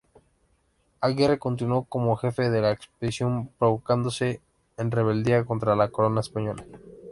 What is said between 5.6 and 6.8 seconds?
la corona española.